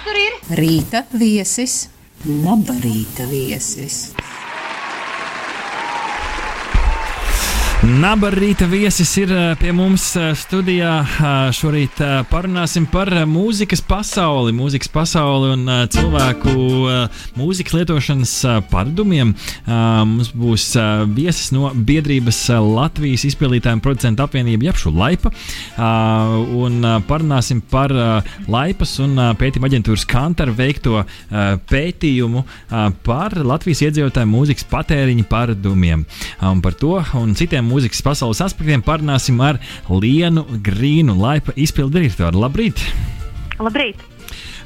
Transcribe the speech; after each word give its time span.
Kas 0.00 0.08
tur 0.08 0.16
ir? 0.16 0.36
Rīta 0.56 1.02
viesis, 1.12 1.74
laba 2.24 2.72
rīta 2.80 3.26
viesis. 7.80 8.00
Nabarīta 8.00 8.66
viesis 8.68 9.10
ir 9.16 9.30
eh, 9.32 9.54
pie 9.56 9.72
mums 9.72 10.14
eh, 10.16 10.34
studijā. 10.36 11.00
Eh, 11.00 11.50
Šorīt 11.56 12.00
parunāsim 12.28 12.84
par 12.90 13.08
mūzikas 13.26 13.80
pasauli, 13.80 14.52
mūzikas 14.52 14.90
pasauli 14.92 15.54
un 15.54 15.64
cilvēku 15.88 16.52
mūzikas 17.36 17.74
lietošanas 17.74 18.32
paradumiem. 18.70 19.32
Mums 19.66 20.30
būs 20.36 20.66
viesis 21.14 21.50
no 21.54 21.70
biedrības 21.74 22.38
Latvijas 22.60 23.24
izpildītājiem 23.28 23.82
producentu 23.84 24.24
apvienība 24.24 24.68
Japšu 24.70 24.92
Laipa. 24.94 25.32
Un 25.76 26.86
parunāsim 27.08 27.60
par 27.70 27.92
Laipas 28.48 28.96
un 29.02 29.16
pētījuma 29.40 29.70
aģentūras 29.70 30.06
Kantaru 30.10 30.54
veikto 30.58 31.04
pētījumu 31.70 32.44
par 33.06 33.36
Latvijas 33.36 33.84
iedzīvotāju 33.88 34.32
mūzikas 34.32 34.68
patēriņa 34.70 35.28
paradumiem. 35.30 36.06
Un 36.50 36.64
par 36.64 36.78
to 36.80 36.96
un 37.20 37.36
citiem 37.38 37.69
mūzikas 37.70 38.02
pasaules 38.04 38.42
aspektiem 38.44 38.84
parunāsim 38.84 39.40
ar 39.44 39.60
Lienu 39.88 40.46
Grīnu, 40.66 41.16
laipa 41.18 41.54
izpildu 41.56 41.98
direktoru. 42.00 42.42
Labrīt! 42.44 42.82
Labrīt! 43.60 44.10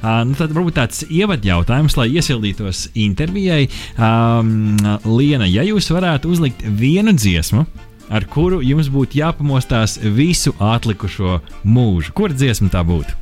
Uh, 0.05 0.21
nu 0.29 0.37
tad 0.37 0.53
varbūt 0.53 0.77
tāds 0.77 1.01
ievadjautājums, 1.09 1.95
lai 1.97 2.11
iesildītos 2.13 2.91
intervijai. 3.07 3.71
Um, 3.97 4.77
Liena, 5.09 5.49
ja 5.49 5.65
jūs 5.65 5.89
varētu 5.95 6.29
uzlikt 6.35 6.61
vienu 6.61 7.15
dziesmu, 7.17 7.65
ar 8.13 8.27
kuru 8.29 8.61
jums 8.61 8.91
būtu 8.93 9.23
jāpamostās 9.23 9.97
visu 10.03 10.53
atlikušo 10.61 11.39
mūžu, 11.65 12.13
kur 12.13 12.35
dziesma 12.37 12.69
tā 12.75 12.85
būtu? 12.85 13.17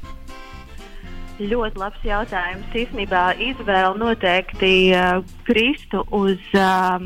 Ļoti 1.43 1.79
labs 1.79 2.03
jautājums. 2.07 2.75
Īsnībā 2.75 3.23
izvēle 3.43 3.95
noteikti 4.03 4.75
uh, 4.91 5.23
kristu 5.47 6.03
uz, 6.11 6.43
uh, 6.59 6.99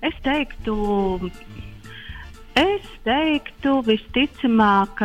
es 0.00 0.16
teiktu, 0.24 1.28
Es 2.58 2.86
teiktu, 3.06 3.76
visticamāk, 3.86 4.98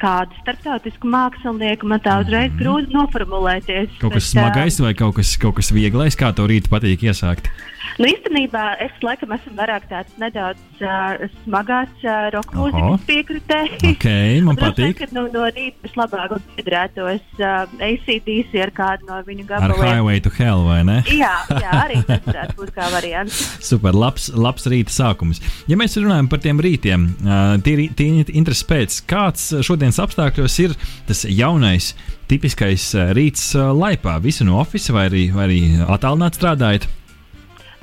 kādu 0.00 0.36
starptautisku 0.42 1.08
mākslinieku 1.10 1.88
man 1.90 2.02
tā 2.04 2.18
uzreiz 2.24 2.50
mm. 2.52 2.58
grūti 2.60 2.94
noformulēties. 2.96 3.96
Kaut 4.02 4.16
kas 4.16 4.26
bet, 4.26 4.32
smagais 4.34 4.80
vai 4.84 4.92
kaut 4.98 5.16
kas, 5.18 5.36
kaut 5.40 5.58
kas 5.60 5.72
vieglais, 5.74 6.18
kā 6.18 6.32
to 6.36 6.46
rītu 6.50 6.72
patīk 6.72 7.08
iesākt? 7.08 7.50
Nu, 7.96 8.08
īstenībā 8.10 8.62
es 8.84 8.92
laikam 9.04 9.30
esmu 9.36 9.54
vairāk 9.56 9.86
tāds 9.88 10.16
nedaudz 10.20 10.82
uh, 10.84 11.22
smagās 11.46 11.92
uh, 12.04 12.26
roka 12.34 12.56
mūzikas 12.58 13.06
piekritē. 13.08 13.60
Okay, 13.96 14.40
man 14.44 14.58
patīk. 14.58 14.98
Ka, 14.98 15.06
nu, 15.14 15.22
no 15.32 15.46
rīta 15.48 15.86
vislabāk 15.86 16.34
piedrētos 16.56 17.22
uh, 17.40 17.64
ACDC 17.82 18.52
ar 18.60 18.72
kādu 18.76 19.08
no 19.08 19.20
viņu 19.24 19.46
gabaliem. 19.48 19.80
Ar 19.80 19.94
Highway 19.94 20.20
to 20.24 20.32
Hell, 20.34 20.66
vai 20.66 20.80
ne? 20.86 20.98
jā, 21.22 21.32
jā, 21.48 21.70
arī 21.78 22.02
tas 22.08 22.24
varētu 22.28 22.58
būt 22.58 22.72
kā 22.76 22.90
variants. 22.92 23.38
Super, 23.64 23.96
labs, 23.96 24.28
labs 24.34 24.68
rīta 24.68 24.92
sākums. 24.92 25.40
Ja 25.70 25.78
mēs 25.80 25.96
runājam 25.96 26.28
par 26.32 26.42
tiem 26.44 26.60
rītiem, 26.62 27.08
uh, 27.24 27.56
tie, 27.64 27.88
tie 27.96 28.10
intereses 28.26 28.66
pēc, 28.68 29.00
kāds 29.08 29.48
šodienas 29.86 30.02
apstākļos 30.02 30.56
ir 30.64 30.72
tas 31.06 31.24
jaunais, 31.28 31.94
tipiskais 32.28 32.94
rīts 33.14 33.54
uh, 33.54 33.70
laipā, 33.70 34.18
visu 34.20 34.44
no 34.44 34.58
oficiāla 34.60 34.98
vai 34.98 35.06
arī, 35.06 35.22
vai 35.32 35.44
arī 35.46 35.60
attālināt 35.86 36.34
strādājot? 36.34 36.88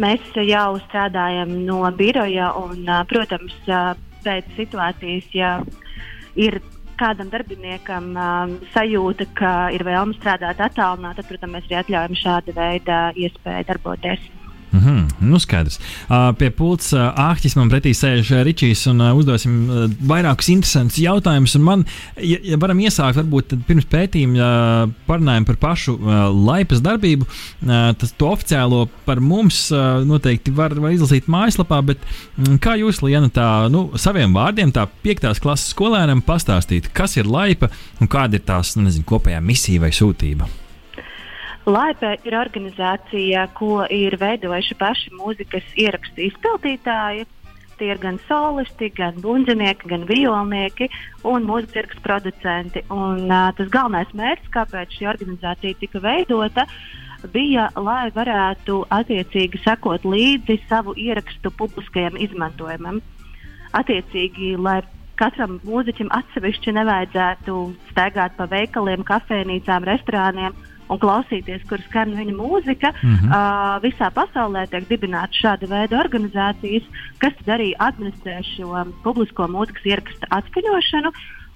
Mēs 0.02 0.22
jau 0.36 0.80
strādājam 0.88 1.66
no 1.66 1.84
biroja, 1.96 2.52
un, 2.58 2.84
protams, 3.08 3.54
pēc 4.26 4.46
situācijas, 4.58 5.30
ja 5.34 5.62
ir 6.36 6.60
kādam 6.98 7.30
darbiniekam 7.30 8.12
um, 8.18 8.58
sajūta, 8.74 9.28
ka 9.38 9.54
ir 9.74 9.86
vēlme 9.86 10.18
strādāt 10.18 10.60
attālināti, 10.60 11.22
tad, 11.22 11.30
protams, 11.30 11.54
mēs 11.54 11.70
arī 11.70 11.80
atļaujam 11.84 12.20
šāda 12.20 12.58
veida 12.58 13.00
iespēju 13.16 13.70
darboties. 13.70 14.28
Mm 15.20 15.34
nu 15.34 15.40
skaidrs. 15.42 15.80
Pie 16.40 16.50
pults 16.56 16.92
āķis 16.94 17.56
man 17.58 17.72
pretī 17.72 17.94
sēž 17.98 18.32
Ričijs 18.46 18.86
un 18.92 19.02
uzdosim 19.14 19.58
vairākus 20.10 20.50
interesantus 20.54 21.00
jautājumus. 21.02 21.56
Man, 21.64 21.86
ja, 22.18 22.40
ja 22.44 22.60
varam 22.62 22.82
iesākt, 22.84 23.18
varbūt 23.20 23.56
pirms 23.68 23.88
pētījuma 23.90 24.50
parunājam 25.08 25.48
par 25.50 25.60
pašu 25.62 25.98
laipas 26.46 26.84
darbību. 26.86 27.28
Tas 27.64 28.16
to 28.20 28.32
oficiālo 28.34 28.86
par 29.08 29.22
mums 29.24 29.66
noteikti 30.08 30.54
var, 30.56 30.76
var 30.80 30.96
izlasīt 30.96 31.30
mājaslapā, 31.32 31.82
bet 31.94 32.04
um, 32.06 32.58
kā 32.62 32.78
jūs, 32.80 33.02
Liena, 33.04 33.30
tā 33.34 33.48
nu, 33.74 33.88
saviem 34.00 34.36
vārdiem, 34.36 34.72
tā 34.76 34.86
piektās 35.04 35.42
klases 35.44 35.74
skolēnam 35.74 36.24
pastāstīt, 36.26 36.92
kas 36.96 37.18
ir 37.20 37.30
laipa 37.30 37.72
un 38.02 38.12
kāda 38.12 38.40
ir 38.40 38.46
tās 38.48 38.78
nu, 38.78 38.88
nezinu, 38.88 39.08
kopējā 39.10 39.42
misija 39.44 39.84
vai 39.84 39.94
sūtība? 39.96 40.63
Laipe 41.64 42.18
ir 42.28 42.36
organizācija, 42.36 43.46
ko 43.56 43.86
ir 43.88 44.18
veidojuši 44.20 44.76
paši 44.76 45.14
mūzikas 45.16 45.70
ierakstu 45.80 46.26
izpildītāji. 46.26 47.24
Tie 47.80 47.88
ir 47.90 48.02
gan 48.02 48.20
solisti, 48.28 48.90
gan 48.94 49.16
bundzinieki, 49.24 49.88
gan 49.90 50.04
violnieki 50.10 50.90
un 51.24 51.48
mūzikas 51.48 51.80
ierakstu 51.80 52.04
producenti. 52.04 52.84
Un, 52.92 53.24
uh, 53.30 53.54
tas 53.56 53.72
galvenais 53.72 54.12
mērķis, 54.12 54.52
kāpēc 54.54 54.98
šī 54.98 55.08
organizācija 55.14 55.80
tika 55.80 56.04
veidota, 56.04 56.68
bija, 57.32 57.70
lai 57.80 58.12
varētu 58.12 58.82
attiecīgi 58.92 59.64
sekot 59.64 60.04
līdzi 60.04 60.60
savu 60.68 60.98
ierakstu 61.00 61.54
publiskajam 61.56 62.20
izmantojumam. 62.20 63.00
Attiecīgi, 63.74 64.58
lai 64.60 64.82
katram 65.16 65.62
mūziķim 65.64 66.12
atsevišķi 66.12 66.76
nevajadzētu 66.76 67.58
staigāt 67.94 68.36
pa 68.36 68.52
veikaliem, 68.52 69.08
kafejnīcām, 69.08 69.88
restorāniem 69.88 70.60
un 70.94 71.02
klausīties, 71.02 71.64
kur 71.70 71.82
skan 71.88 72.14
viņa 72.18 72.36
mūzika. 72.38 72.94
Mm 73.02 73.16
-hmm. 73.16 73.30
uh, 73.30 73.78
visā 73.84 74.10
pasaulē 74.14 74.68
tiek 74.72 74.90
dibināta 74.90 75.34
šāda 75.42 75.70
veida 75.70 76.00
organizācijas, 76.00 76.86
kas 77.18 77.34
arī 77.48 77.74
administrē 77.80 78.42
šo 78.56 78.86
publisko 79.04 79.48
mūzikas 79.48 79.90
ierakstu 79.94 80.30
atskaņošanu. 80.30 81.14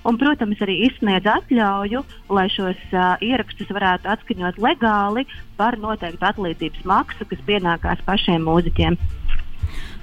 Un, 0.08 0.16
protams, 0.16 0.60
arī 0.64 0.76
izsniedz 0.88 1.26
atļauju, 1.28 2.04
lai 2.30 2.48
šos 2.54 2.80
uh, 2.94 3.18
ierakstus 3.20 3.72
varētu 3.76 4.08
atskaņot 4.14 4.60
legāli 4.62 5.26
par 5.58 5.76
noteiktu 5.82 6.24
atlīdzības 6.30 6.86
maksu, 6.86 7.26
kas 7.28 7.42
pienākās 7.50 8.04
pašiem 8.06 8.46
mūziķiem. 8.48 8.96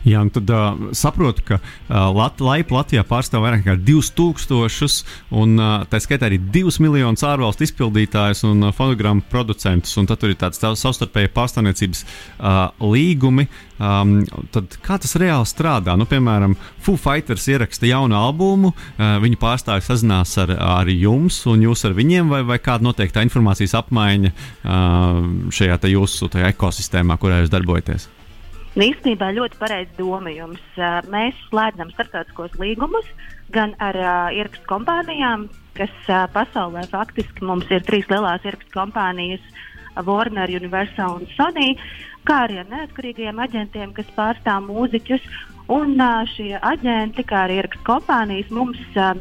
Jā, 0.04 0.20
un 0.20 0.28
tad 0.28 0.50
uh, 0.52 0.90
saprotu, 0.92 1.40
ka 1.48 1.56
uh, 1.56 2.10
Lat 2.12 2.40
Laipa 2.44 2.76
Latvijā 2.76 3.04
pārstāv 3.08 3.40
vairāk 3.44 3.62
nekā 3.62 3.78
2000, 3.86 4.98
un 5.40 5.54
uh, 5.56 5.84
tā 5.88 6.00
skaitā 6.02 6.28
arī 6.28 6.36
2 6.52 6.76
miljonus 6.84 7.24
ārvalstu 7.24 7.64
izpildītājus 7.64 8.44
un 8.50 8.66
uh, 8.66 8.74
fonogrammu 8.76 9.24
producentus. 9.32 9.96
Un 10.00 10.08
tad 10.10 10.20
tur 10.20 10.34
ir 10.34 10.36
tāds 10.40 10.60
savstarpēji 10.60 11.32
pārstāvniecības 11.32 12.04
uh, 12.04 12.66
līgumi. 12.84 13.46
Um, 13.80 14.18
tad 14.54 14.76
kā 14.84 14.98
tas 15.00 15.16
reāli 15.18 15.48
strādā? 15.48 15.96
Nu, 15.96 16.04
piemēram, 16.10 16.52
Foo 16.84 17.00
Fighters 17.00 17.48
ieraksta 17.48 17.88
jaunu 17.88 18.18
albumu, 18.18 18.74
uh, 18.74 19.16
viņi 19.24 19.40
pārstāvji 19.40 19.86
sazinās 19.88 20.36
ar, 20.42 20.52
ar 20.52 20.90
jums, 20.92 21.40
un 21.50 21.64
jūs 21.64 21.86
ar 21.88 21.96
viņiem, 21.96 22.28
vai, 22.28 22.42
vai 22.44 22.60
kāda 22.60 22.84
noteikta 22.84 23.24
informācijas 23.24 23.78
apmaiņa 23.80 24.34
uh, 24.34 25.24
šajā 25.48 25.80
jūsu 25.94 26.28
ekosistēmā, 26.52 27.16
kurā 27.22 27.40
jūs 27.40 27.54
darbojaties? 27.56 28.10
Un 28.74 28.82
īstenībā 28.82 29.28
ļoti 29.36 29.58
pareizs 29.60 29.94
doma 29.94 30.32
jums. 30.34 30.62
Mēs 31.12 31.38
slēdzam 31.46 31.92
starptautiskos 31.94 32.56
līgumus 32.58 33.06
gan 33.54 33.76
ar 33.78 33.98
uh, 34.00 34.32
ierakstu 34.34 34.66
kompānijām, 34.66 35.46
kas 35.78 35.92
uh, 36.08 36.24
pasaulē 36.34 36.82
faktiski 36.90 37.46
mums 37.46 37.70
ir 37.70 37.84
trīs 37.86 38.08
lielās 38.10 38.42
ierakstu 38.42 38.74
kompānijas- 38.74 39.44
Warner, 40.08 40.50
Universal 40.50 41.20
un 41.20 41.28
Sony, 41.36 41.76
kā 42.26 42.40
arī 42.48 42.58
ar 42.64 42.70
neatkarīgiem 42.72 43.38
aģentiem, 43.46 43.94
kas 43.94 44.10
pārstāv 44.16 44.66
mūziķus. 44.66 45.22
Un 45.70 45.94
uh, 45.94 46.26
šie 46.34 46.58
aģenti, 46.58 47.22
kā 47.30 47.44
arī 47.46 47.60
ierakstu 47.60 47.86
kompānijas, 47.86 48.50
mums 48.50 48.82
uh, 48.98 49.14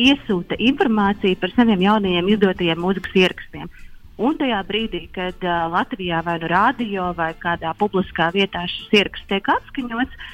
iesūta 0.00 0.56
informāciju 0.58 1.36
par 1.44 1.52
saviem 1.52 1.84
jaunajiem 1.84 2.32
izdotajiem 2.38 2.80
mūzikas 2.80 3.20
ierakstiem. 3.20 3.68
Un 4.14 4.36
tajā 4.38 4.60
brīdī, 4.68 5.08
kad 5.14 5.42
uh, 5.42 5.66
Latvijā 5.72 6.20
vai 6.22 6.36
nu 6.38 6.50
rādio 6.50 7.08
vai 7.18 7.32
kādā 7.34 7.72
publiskā 7.78 8.30
vietā 8.34 8.62
šis 8.70 8.92
ieraksts 9.00 9.26
tiek 9.30 9.48
atskaņots, 9.56 10.28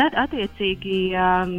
tad 0.00 0.16
attiecīgi 0.16 1.00
um, 1.12 1.52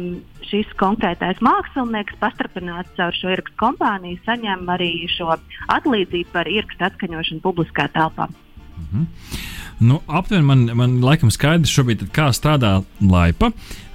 šis 0.48 0.72
konkrētais 0.80 1.38
mākslinieks, 1.44 2.18
pastrādājot 2.18 2.90
caur 2.96 3.14
šo 3.14 3.30
ierakstu 3.36 3.60
kompāniju, 3.62 4.18
saņem 4.26 4.66
arī 4.74 4.90
šo 5.14 5.30
atlīdzību 5.76 6.34
par 6.34 6.50
ierakstu 6.50 6.88
atskaņošanu 6.88 7.44
publiskā 7.46 7.86
telpā. 7.94 8.26
Mm 8.26 8.90
-hmm. 8.90 9.49
Nu, 9.80 10.02
aptuveni 10.06 10.44
man, 10.44 10.66
man 10.76 10.98
laikam 11.00 11.30
skaidrs 11.32 11.72
šobrīd, 11.72 12.02
kā 12.12 12.28
strādā 12.36 12.74
laipa. 13.00 13.48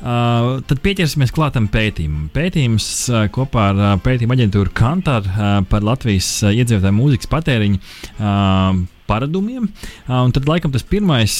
Uh, 0.05 0.63
tad 0.65 0.81
pieķersimies 0.85 1.33
klātam 1.33 1.67
pētījumam. 1.71 2.25
Pētījums 2.33 2.87
uh, 3.11 3.27
kopā 3.33 3.69
ar 3.71 3.81
uh, 3.81 3.91
pētījuma 4.01 4.37
aģentūru 4.37 4.73
Kantāru 4.77 5.29
uh, 5.29 5.59
par 5.69 5.85
Latvijas 5.85 6.29
uh, 6.41 6.53
iedzīvotāju 6.57 6.97
mūzikas 6.97 7.29
patēriņu 7.29 7.81
uh, 7.81 8.81
paradumiem. 9.07 9.67
Un 10.09 10.33
tad, 10.35 10.47
laikam, 10.49 10.73
tas 10.73 10.85
pirmais, 10.85 11.35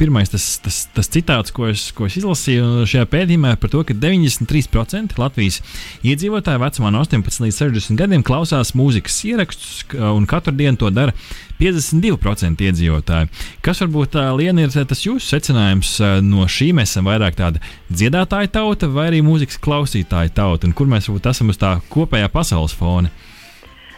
pirmais 0.00 0.32
tas, 0.32 0.46
tas, 0.64 0.82
tas 0.94 1.10
citāts, 1.12 1.54
ko 1.54 1.68
es, 1.70 1.90
ko 1.96 2.08
es 2.08 2.18
izlasīju 2.20 2.86
šajā 2.88 3.08
pētījumā, 3.12 3.54
par 3.60 3.72
to, 3.72 3.84
ka 3.86 3.96
93% 3.96 5.18
Latvijas 5.20 5.60
iedzīvotāju 6.06 6.62
vecumā 6.62 6.92
no 6.94 7.04
18 7.04 7.46
līdz 7.46 7.62
60 7.64 8.00
gadiem 8.00 8.26
klausās 8.26 8.74
mūzikas 8.78 9.22
ierakstus, 9.28 9.82
un 9.96 10.28
katru 10.30 10.54
dienu 10.56 10.80
to 10.80 10.90
dara 10.94 11.14
52% 11.62 12.64
iedzīvotāji. 12.66 13.30
Kas 13.62 13.82
varbūt 13.84 14.14
tā 14.16 14.26
liena 14.34 14.64
ir 14.64 14.72
tas 14.88 15.04
jūsu 15.04 15.22
secinājums 15.28 15.94
no 16.26 16.46
šī? 16.50 16.72
Mēs 16.76 16.94
esam 16.94 17.10
vairāk 17.10 17.38
tāda 17.38 17.62
dziedātāja 17.92 18.50
tauta 18.58 18.90
vai 18.90 19.10
arī 19.12 19.22
mūzikas 19.24 19.60
klausītāja 19.62 20.34
tauta, 20.34 20.66
un 20.66 20.76
kur 20.76 20.90
mēs 20.90 21.08
varbūt 21.08 21.30
esam 21.30 21.52
uz 21.52 21.60
tā 21.60 21.76
kopējā 21.92 22.32
pasaules 22.32 22.74
fona? 22.76 23.12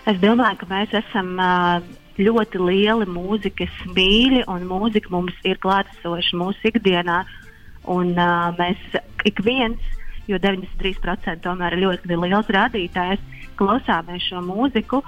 Es 0.04 0.18
domāju, 0.20 0.58
ka 0.60 0.68
mēs 0.68 0.92
esam 0.98 1.30
uh, 1.40 1.78
ļoti 2.20 2.60
lieli 2.62 3.06
mūzikas 3.10 3.74
mīļi, 3.94 4.44
un 4.50 4.66
mūzika 4.70 5.10
mums 5.10 5.34
ir 5.46 5.58
klātesoša 5.62 6.38
mūsu 6.38 6.70
ikdienā. 6.70 7.24
Un, 7.90 8.14
uh, 8.14 8.54
mēs 8.56 8.80
ik 9.28 9.42
viens, 9.44 9.80
jo 10.30 10.38
93% 10.40 11.42
tomēr 11.44 11.76
ir 11.76 11.84
ļoti 11.84 12.16
liels 12.16 12.48
rādītājs, 12.54 13.20
klausāmies 13.58 14.24
šo 14.30 14.40
mūziku. 14.46 15.02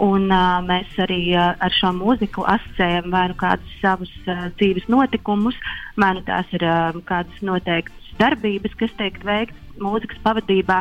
Un, 0.00 0.30
uh, 0.32 0.62
mēs 0.64 0.94
arī 1.02 1.34
uh, 1.34 1.52
ar 1.60 1.74
šo 1.76 1.90
mūziku 1.98 2.46
asociējam 2.48 3.10
vai 3.12 3.26
nu 3.28 3.36
kādus 3.36 3.74
savus 3.82 4.12
uh, 4.24 4.46
dzīves 4.56 4.88
notikumus, 4.88 5.58
vai 6.00 6.14
nu 6.16 6.24
tās 6.24 6.48
ir 6.56 6.64
uh, 6.64 6.96
kādas 7.04 7.42
noteiktas 7.44 8.14
darbības, 8.22 8.78
kas 8.80 8.94
tiek 8.96 9.18
veikts 9.26 9.76
mūzikas 9.82 10.22
pavadībā. 10.24 10.80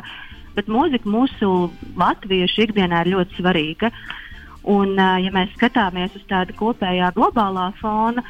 Bet 0.55 0.71
mūzika 0.71 1.07
mūsu 1.07 1.71
latviešu 1.99 2.67
ikdienā 2.67 3.03
ir 3.03 3.15
ļoti 3.17 3.41
svarīga. 3.41 3.91
Uh, 3.91 4.30
Un, 4.69 4.93
ja 4.97 5.31
mēs 5.33 5.49
skatāmies 5.55 6.13
uz 6.15 6.21
tādu 6.29 6.53
kopējā 6.53 7.09
globālā 7.15 7.71
fona, 7.79 8.21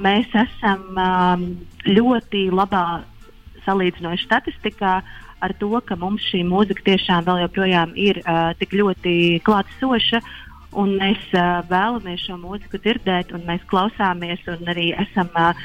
mēs 0.00 0.32
esam 0.32 0.96
ļoti 1.84 2.46
labā 2.48 3.02
salīdzinoši 3.66 4.24
statistikā 4.24 4.94
ar 5.44 5.54
to, 5.60 5.68
ka 5.84 5.98
mums 6.00 6.24
šī 6.30 6.40
mūzika 6.48 6.86
tiešām 6.86 7.26
vēl 7.26 7.42
joprojām 7.44 7.92
ir 7.92 8.22
tik 8.56 8.72
ļoti 8.72 9.16
klātsoša. 9.44 10.22
Un 10.76 10.96
mēs 11.00 11.20
uh, 11.32 11.62
vēlamies 11.70 12.26
šo 12.26 12.36
mūziku 12.36 12.76
dzirdēt, 12.84 13.30
un 13.32 13.46
mēs 13.48 13.62
klausāmies, 13.70 14.42
un 14.52 14.68
arī 14.68 14.90
esam 15.06 15.30
uh, 15.32 15.56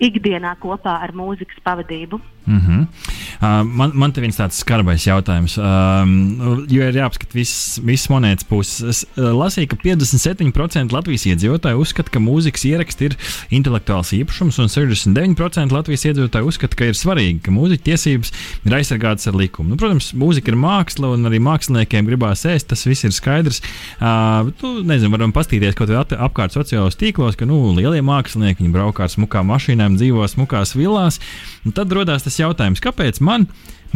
ikdienā 0.00 0.54
kopā 0.62 0.94
ar 1.04 1.12
mūzikas 1.16 1.60
pavadību. 1.64 2.20
Mm 2.46 2.60
-hmm. 2.60 2.86
Uh, 3.40 3.60
man, 3.64 3.92
man 3.98 4.12
te 4.14 4.22
viens 4.22 4.36
tāds 4.38 4.60
skarbais 4.62 5.04
jautājums, 5.06 5.56
um, 5.60 6.64
jo 6.70 6.86
ir 6.86 6.98
jāapskata 7.00 7.36
visas 7.36 7.80
vis 7.86 8.06
monētas 8.12 8.46
puses. 8.48 8.80
Es 8.84 9.00
uh, 9.18 9.30
lasīju, 9.36 9.72
ka 9.72 9.80
57% 9.82 10.94
Latvijas 10.94 11.26
iedzīvotāji 11.30 11.80
uzskata, 11.80 12.12
ka 12.14 12.22
mūzikas 12.22 12.66
ieraksti 12.68 13.10
ir 13.10 13.16
intelektuāls 13.60 14.12
īpašums, 14.18 14.60
un 14.62 14.72
69% 14.72 15.76
Latvijas 15.76 16.06
iedzīvotāji 16.10 16.50
uzskata, 16.50 16.78
ka 16.78 16.90
ir 16.90 16.98
svarīgi, 16.98 17.40
ka 17.46 17.54
mūziķa 17.54 17.86
tiesības 17.90 18.34
ir 18.68 18.76
aizsargātas 18.80 19.30
ar 19.30 19.38
likumu. 19.40 19.72
Nu, 19.74 19.80
protams, 19.80 20.12
mūzika 20.16 20.52
ir 20.52 20.58
māksla, 20.60 21.14
un 21.16 21.28
arī 21.30 21.40
māksliniekiem 21.44 22.08
gribās 22.08 22.44
ēst, 22.48 22.70
tas 22.72 22.86
viss 22.88 23.06
ir 23.08 23.14
skaidrs. 23.16 23.62
Uh, 23.98 24.50
tu, 24.60 24.76
nezinu, 24.86 25.12
varam 25.16 25.34
pastīties 25.36 25.78
kaut 25.78 25.90
kādā 25.90 26.20
apkārt 26.26 26.54
sociālos 26.56 26.98
tīklos, 27.00 27.38
ka 27.38 27.48
nu, 27.48 27.58
lielie 27.76 28.02
mākslinieki 28.04 28.68
braukā 28.74 29.06
ar 29.06 29.12
smukām 29.12 29.50
mašīnām, 29.50 29.98
dzīvo 30.00 30.26
smukās 30.30 30.74
vilās. 30.78 31.20
Tad 31.76 31.92
radās 31.92 32.24
tas 32.24 32.38
jautājums, 32.40 32.80
kāpēc 32.84 33.20
man 33.30 33.46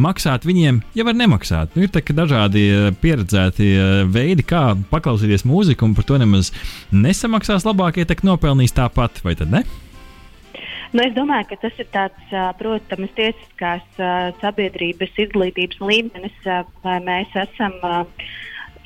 maksāt 0.01 0.47
viņiem, 0.47 0.81
ja 0.97 1.07
var 1.07 1.17
nemaksāt? 1.19 1.75
Nu, 1.77 1.85
ir 1.87 1.93
dažādi 2.19 2.65
eh, 2.71 2.91
pieredzēti 3.03 3.71
eh, 3.75 3.95
veidi, 4.11 4.47
kā 4.47 4.73
paklausīties 4.91 5.47
mūziku, 5.49 5.89
un 5.89 5.97
par 5.97 6.07
to 6.09 6.19
nemaz 6.23 6.53
nesamaksās 6.95 7.67
labāk, 7.69 8.01
ja 8.01 8.11
tak 8.11 8.25
nopelnīs 8.27 8.75
tāpat, 8.77 9.23
vai 9.27 9.37
tad 9.39 9.55
ne? 9.55 9.65
Nu, 10.95 11.03
es 11.03 11.15
domāju, 11.17 11.49
ka 11.51 11.57
tas 11.65 11.79
ir 11.83 11.89
tāds, 11.91 12.35
protams, 12.61 13.11
tiesiskās 13.17 13.97
sabiedrības 14.39 15.17
izglītības 15.25 15.81
līmenis, 15.83 16.37
vai 16.85 17.01
mēs 17.03 17.35
esam 17.35 17.75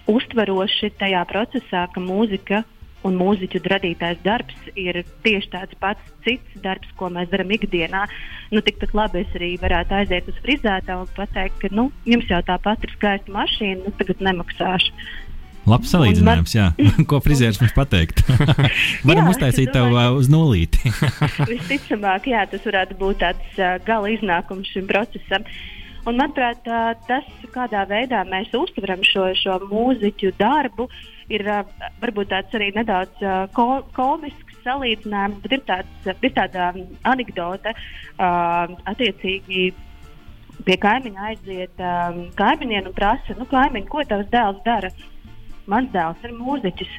uztveroši 0.09 0.89
tajā 0.97 1.21
procesā, 1.29 1.85
ka 1.93 2.01
mūzika 2.01 2.63
un 3.07 3.19
mūziķu 3.19 3.61
radītais 3.69 4.19
darbs 4.25 4.57
ir 4.79 5.01
tieši 5.25 5.53
tāds 5.53 5.79
pats 5.81 6.13
cits 6.27 6.59
darbs, 6.65 6.91
ko 6.99 7.11
mēs 7.15 7.31
darām 7.33 7.53
ikdienā. 7.55 8.05
Nu, 8.53 8.63
tikpat 8.65 8.95
labi 8.97 9.23
es 9.23 9.39
arī 9.39 9.55
varētu 9.61 9.97
aiziet 10.01 10.29
uz 10.31 10.37
frizētāju 10.45 11.07
un 11.07 11.15
pateikt, 11.17 11.61
ka 11.63 11.73
nu, 11.75 11.89
jums 12.09 12.29
jau 12.31 12.41
tāpat 12.47 12.85
ir 12.87 12.95
skaista 12.97 13.35
mašīna, 13.35 13.85
nu 13.87 13.95
tagad 14.01 14.23
nemaksāšu. 14.29 15.09
Labs 15.69 15.91
salīdzinājums, 15.93 16.55
jā. 16.57 16.69
Ko 17.11 17.19
frizieris 17.21 17.59
mums 17.61 17.75
pateikt? 17.77 18.23
Varam 19.09 19.27
jā, 19.27 19.33
uztaisīt 19.35 19.75
tev 19.75 19.93
uh, 19.93 20.15
uz 20.17 20.31
nulīti. 20.33 20.95
Visticamāk, 21.51 22.31
jā, 22.33 22.47
tas 22.49 22.65
varētu 22.65 22.97
būt 22.99 23.21
tāds 23.21 23.61
uh, 23.61 23.77
gala 23.85 24.09
iznākums 24.15 24.71
šim 24.73 24.89
procesam. 24.89 25.45
Un, 26.09 26.17
manuprāt, 26.17 26.65
uh, 26.73 26.95
tas, 27.05 27.27
kādā 27.53 27.85
veidā 27.91 28.23
mēs 28.31 28.55
uztveram 28.57 29.05
šo, 29.05 29.29
šo 29.37 29.59
mūziķu 29.69 30.33
darbu, 30.41 30.89
uh, 30.89 31.18
ir 31.33 31.45
varbūt 32.03 32.31
tāds 32.33 32.55
arī 32.57 32.71
nedaudz 32.77 33.25
ko, 33.57 33.67
komisks 33.97 34.49
salīdzinājums, 34.69 35.43
bet 35.45 35.57
ir, 35.57 35.65
tāds, 35.69 36.09
ir 36.25 36.35
tāda 36.37 36.71
anekdote 37.09 37.75
attiecīgi. 38.19 39.69
Pie 40.67 40.75
kaimiņa 40.83 41.27
aiziet 41.31 41.81
um, 41.81 42.25
kaimiņiem 42.37 42.89
un 42.91 42.95
prasa, 42.97 43.37
nu, 43.39 43.47
kaimiņ, 43.49 43.85
ko 43.89 44.03
tavs 44.09 44.27
dēls 44.33 44.59
dara. 44.65 44.91
Mans 45.71 45.93
dēls 45.95 46.25
ir 46.27 46.35
mūziķis. 46.35 46.97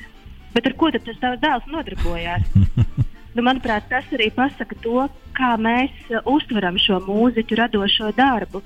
Bet 0.55 0.69
ar 0.69 0.75
ko 0.79 0.89
tad 0.95 1.03
tas 1.05 1.19
tavs 1.19 1.41
dēls 1.43 1.67
nodarbojās? 1.69 2.47
nu, 3.35 3.43
manuprāt, 3.43 3.89
tas 3.91 4.07
arī 4.15 4.29
pasaka 4.33 4.77
to, 4.79 5.03
kā 5.37 5.51
mēs 5.59 5.91
uh, 6.07 6.23
uztveram 6.31 6.79
šo 6.81 7.01
mūziķu 7.03 7.59
radošo 7.59 8.13
darbu 8.17 8.63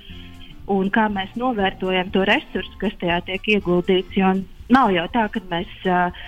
un 0.72 0.94
kā 0.94 1.10
mēs 1.12 1.34
novērtojam 1.42 2.14
to 2.14 2.24
resursu, 2.30 2.78
kas 2.80 2.94
tajā 3.02 3.18
tiek 3.28 3.50
ieguldīts. 3.58 4.14
Jo 4.16 4.36
Nav 4.74 4.90
jau 4.94 5.06
tā, 5.14 5.28
ka 5.30 5.42
mēs 5.52 5.72
uh, 5.86 6.24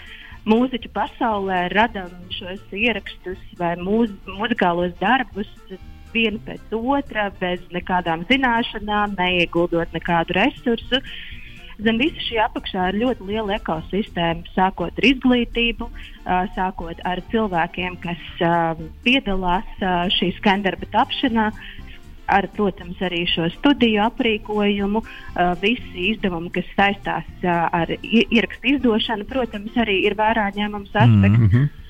mūziķu 0.49 0.91
pasaulē 0.93 1.65
radām 1.73 2.11
šos 2.35 2.61
ierakstus 2.75 3.41
vai 3.59 3.73
mūz, 3.81 4.11
muzikālos 4.37 4.93
darbus 5.01 5.49
vienu 6.13 6.39
pēc 6.45 6.75
otra, 6.75 7.29
bez 7.39 7.63
nekādām 7.75 8.25
zināšanām, 8.29 9.17
neieguldot 9.19 9.91
nekādu 9.95 10.37
resursu. 10.37 11.01
Zem 11.83 11.97
visa 11.99 12.21
šī 12.23 12.37
apakšā 12.39 12.85
ir 12.91 13.01
ļoti 13.01 13.25
liela 13.27 13.57
ekosistēma, 13.57 14.45
sākot 14.55 14.95
ar 14.95 15.07
izglītību, 15.09 15.89
sākot 16.55 17.01
ar 17.03 17.19
cilvēkiem, 17.33 17.97
kas 18.05 18.45
piedalās 19.03 19.73
uh, 19.81 20.05
šī 20.15 20.31
skandarba 20.37 20.87
tapšanā, 20.93 21.49
ar, 22.27 22.47
protams, 22.55 22.99
arī 23.05 23.23
šo 23.29 23.49
studiju 23.59 24.03
aprīkojumu, 24.05 25.01
uh, 25.01 25.53
visi 25.61 26.09
izdevumi, 26.11 26.51
kas 26.55 26.69
saistās 26.77 27.27
uh, 27.43 27.65
ar 27.71 27.95
ierakstu 28.01 28.75
izdošanu, 28.75 29.27
protams, 29.29 29.75
arī 29.77 30.01
ir 30.05 30.17
vērā 30.19 30.49
ņemams 30.55 30.93
aspekts. 30.93 31.39
Mm 31.39 31.49
-hmm. 31.49 31.84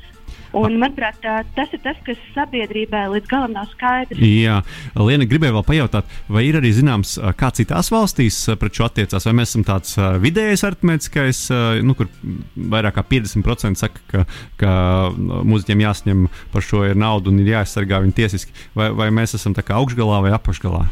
Un, 0.56 0.78
manuprāt, 0.80 1.20
tas 1.56 1.74
ir 1.76 1.82
tas, 1.84 1.98
kas 2.06 2.20
sabiedrībai 2.32 3.04
līdz 3.12 3.28
galam 3.28 3.56
nav 3.58 3.68
skaidrs. 3.74 4.22
Jā, 4.24 4.62
Liena, 4.96 5.28
gribēju 5.28 5.58
vēl 5.58 5.66
pajautāt, 5.68 6.12
vai 6.32 6.46
ir 6.48 6.56
arī 6.62 6.72
zināms, 6.76 7.18
kā 7.40 7.50
citās 7.56 7.92
valstīs 7.92 8.38
pret 8.62 8.78
šo 8.78 8.88
attiecās, 8.88 9.28
vai 9.28 9.36
mēs 9.42 9.52
esam 9.52 9.66
tāds 9.68 9.98
vidējais 10.24 10.64
aritmētiskais, 10.70 11.42
nu, 11.84 11.96
kur 12.00 12.08
vairāk 12.56 12.96
kā 12.96 13.04
50% 13.10 13.82
saka, 13.82 14.04
ka, 14.12 14.24
ka 14.62 14.76
mūziķiem 15.16 15.84
jāsņem 15.84 16.28
par 16.54 16.64
šo 16.64 16.86
ir 16.88 16.96
naudu 17.00 17.34
un 17.34 17.42
ir 17.44 17.52
jāaizsargā 17.58 18.00
viņi 18.06 18.16
tiesiski, 18.22 18.56
vai, 18.78 18.94
vai 18.96 19.10
mēs 19.16 19.36
esam 19.36 19.58
tā 19.58 19.66
kā 19.66 19.76
augšgalā 19.82 20.22
vai 20.24 20.32
apakšgalā? 20.38 20.86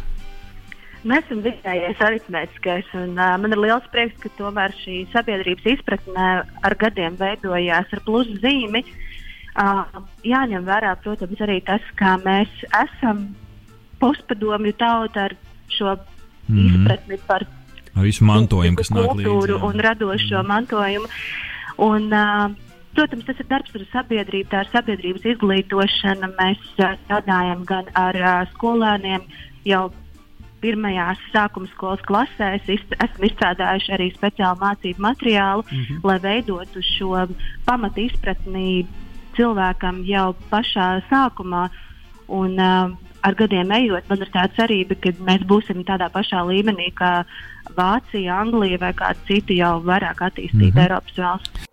Mēs 1.07 1.23
esam 1.27 1.39
vidējais 1.43 2.03
aritmētiskais, 2.03 2.91
un 2.95 3.15
uh, 3.15 3.33
man 3.39 3.51
ir 3.51 3.59
liels 3.59 3.87
prieks, 3.91 4.15
ka 4.23 4.29
tomēr 4.37 4.75
šī 4.83 5.01
sabiedrības 5.11 5.65
izpratne 5.73 6.27
ar 6.63 6.75
gadiem 6.79 7.17
veidojās 7.19 7.91
ar 7.91 8.03
plusu 8.07 8.37
zīmi. 8.43 8.83
Uh, 8.83 9.02
Uh, 9.53 9.85
jāņem 10.25 10.65
vērā, 10.65 10.95
protams, 11.03 11.41
arī 11.45 11.59
tas, 11.61 11.81
kā 11.99 12.15
mēs 12.25 12.49
esam 12.73 13.27
postpadomju 14.01 14.73
tauta 14.73 15.27
ar 15.27 15.35
šo 15.69 15.93
mm 15.93 16.57
-hmm. 16.57 16.69
izpratni 16.69 17.17
par 17.27 17.45
visu 18.01 18.25
mantojumu, 18.25 18.77
kas 18.77 18.91
nāk 18.93 19.15
līdzi. 19.19 19.57
Un 19.61 19.79
radošo 19.79 20.41
mm. 20.41 20.47
mantojumu. 20.47 21.09
Un, 21.77 22.09
uh, 22.13 22.51
protams, 22.95 23.25
tas 23.25 23.41
ir 23.41 23.49
darbs 23.49 23.75
ar 23.75 23.85
sabiedrību, 23.91 24.49
tā 24.49 24.63
ir 24.65 24.71
sabiedrības 24.73 25.27
izglītošana. 25.35 26.31
Mēs 26.39 26.63
uh, 26.79 26.95
strādājam 27.03 27.65
gan 27.69 27.91
ar 27.93 28.15
uh, 28.15 28.31
skolēniem 28.55 29.21
jau 29.65 29.91
pirmajās 30.63 31.19
sākuma 31.33 31.67
skolas 31.73 32.03
klasēs 32.07 32.69
esam 32.71 33.25
izstrādājuši 33.27 33.95
arī 33.97 34.09
speciālu 34.15 34.61
mācību 34.61 35.03
materiālu, 35.03 35.65
mm 35.67 35.81
-hmm. 35.81 36.03
lai 36.07 36.19
veidotu 36.23 36.81
šo 36.81 37.27
pamatu 37.65 37.99
izpratni 37.99 38.85
cilvēkam 39.37 40.03
jau 40.07 40.33
pašā 40.51 40.87
sākumā. 41.09 41.67
Un, 42.33 42.55
uh, 42.57 42.93
ar 43.23 43.35
gadiem 43.39 43.71
ejot, 43.71 44.07
man 44.09 44.23
ir 44.23 44.31
tā 44.33 44.45
cerība, 44.57 44.97
ka 44.99 45.11
mēs 45.27 45.43
būsim 45.47 45.83
tādā 45.87 46.09
pašā 46.13 46.43
līmenī 46.47 46.89
kā 46.95 47.11
Vācija, 47.77 48.39
Anglija 48.43 48.79
vai 48.81 48.91
kāda 48.97 49.27
cita 49.27 49.55
jau 49.55 49.75
vairāk 49.83 50.25
attīstīta 50.27 50.73
mm 50.73 50.77
-hmm. 50.77 50.83
Eiropas 50.83 51.17
valsts. 51.17 51.72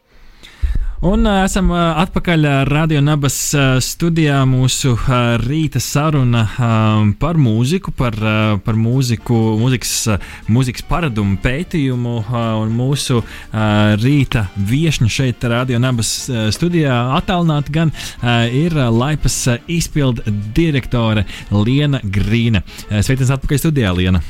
Un 1.01 1.25
uh, 1.25 1.39
esam 1.47 1.71
uh, 1.73 1.79
atpakaļ 2.03 2.43
Radio 2.69 3.01
Nabas 3.01 3.37
uh, 3.57 3.79
studijā. 3.81 4.43
Mūsu 4.45 4.91
uh, 4.93 5.13
rīta 5.41 5.81
saruna 5.81 6.43
uh, 6.45 7.07
par 7.17 7.39
mūziku, 7.41 7.95
par, 7.97 8.19
uh, 8.21 8.59
par 8.61 8.77
mūziku, 8.77 9.39
mūzikas, 9.57 9.95
uh, 10.13 10.27
mūzikas 10.53 10.85
paradumu 10.85 11.39
pētījumu. 11.41 12.13
Uh, 12.21 12.35
un 12.61 12.75
mūsu 12.77 13.23
uh, 13.23 13.63
rīta 13.97 14.43
viesņa 14.59 15.09
šeit, 15.15 15.47
Radio 15.49 15.81
Nabas 15.81 16.11
uh, 16.29 16.43
studijā, 16.53 16.99
attālināti 17.17 17.73
gan 17.79 17.95
uh, 17.97 18.45
ir 18.53 18.77
Laipas 18.77 19.39
uh, 19.49 19.57
izpildu 19.73 20.29
direktore 20.53 21.25
Liena 21.49 22.03
Grīna. 22.05 22.61
Uh, 22.91 23.01
Sveiciens 23.01 23.33
atpakaļ 23.39 23.63
studijā, 23.65 23.95
Liena! 23.97 24.21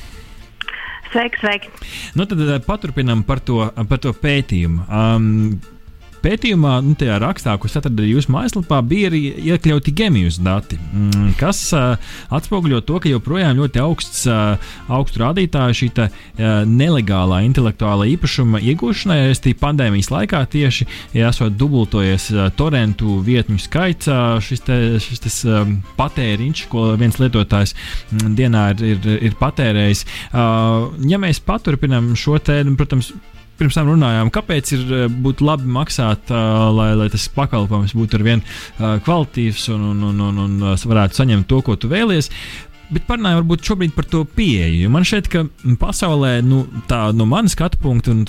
Sveiki, 1.11 1.43
sveiki! 1.43 1.75
Nu, 2.15 2.31
tad 2.31 2.47
uh, 2.47 2.55
paturpinam 2.63 3.27
par 3.27 3.43
to, 3.43 3.59
par 3.91 3.99
to 4.07 4.15
pētījumu. 4.23 4.87
Um, 4.87 5.79
Pētījumā, 6.21 6.77
nu, 6.85 6.95
tajā 6.99 7.17
rakstā, 7.23 7.57
ko 7.61 7.71
atradu 7.71 8.05
jūsu 8.05 8.33
mājaslapā, 8.35 8.81
bija 8.87 9.11
arī 9.11 9.23
iekļauti 9.51 9.95
gemijus 9.97 10.41
dati, 10.43 10.77
mm, 10.77 11.35
kas 11.41 11.63
uh, 11.77 11.97
atspoguļo 12.37 12.83
to, 12.85 12.99
ka 13.01 13.13
joprojām 13.13 13.57
ļoti 13.61 13.83
augsts, 13.83 14.27
uh, 14.29 14.73
augstu 14.93 15.23
rādītāju 15.25 15.79
šī 15.81 15.91
uh, 16.05 16.11
nelegālā 16.69 17.41
intelektuālā 17.49 18.11
īpašuma 18.15 18.61
iegūšanai, 18.73 19.21
arī 19.45 19.55
pandēmijas 19.61 20.13
laikā 20.13 20.45
tieši 20.53 20.87
ja 21.15 21.31
esot 21.31 21.57
dubultojies 21.59 22.31
uh, 22.35 22.49
torentu 22.57 23.19
vietņu 23.27 23.59
skaits, 23.63 24.11
uh, 24.11 24.37
šis, 24.45 24.65
te, 24.67 24.79
šis 25.03 25.25
te, 25.25 25.33
uh, 25.49 25.65
patēriņš, 25.99 26.65
ko 26.71 26.91
viens 27.01 27.19
lietotājs 27.23 27.75
mm, 27.75 28.37
dienā 28.39 28.69
ir, 28.75 28.87
ir, 28.95 29.11
ir 29.31 29.37
patērējis. 29.41 30.07
Uh, 30.31 30.91
ja 31.11 31.21
mēs 31.23 31.43
paturpinām 31.45 32.13
šo 32.19 32.39
te, 32.45 32.61
nu, 32.67 32.77
protams, 32.79 33.13
pirms 33.61 33.77
tam 33.77 33.91
runājām, 33.93 34.33
kāpēc 34.33 34.73
ir 34.77 34.95
eh, 34.97 35.05
būtu 35.13 35.47
labi 35.47 35.69
maksāt, 35.71 36.33
uh, 36.33 36.71
lai, 36.75 36.91
lai 36.99 37.11
tas 37.13 37.29
pakalpojums 37.35 37.95
būtu 37.97 38.19
ar 38.19 38.27
vien 38.27 38.43
uh, 38.43 38.97
kvalitīvs 39.05 39.69
un, 39.75 39.87
un, 39.93 40.03
un, 40.09 40.27
un, 40.27 40.43
un 40.49 40.85
varētu 40.91 41.21
saņemt 41.21 41.49
to, 41.51 41.61
ko 41.67 41.77
tu 41.81 41.91
vēlies. 41.93 42.31
Bet 42.91 43.05
parunājot 43.07 43.45
varbūt 43.45 43.69
šobrīd 43.69 43.93
par 43.95 44.09
to 44.11 44.25
pieeju. 44.27 44.91
Man 44.91 45.05
šķiet, 45.07 45.29
ka 45.31 45.45
pasaulē, 45.79 46.41
nu, 46.43 46.65
tā 46.91 47.05
no 47.15 47.29
manas 47.31 47.55
skatu 47.55 47.79
punkta, 47.79 48.11
un 48.11 48.25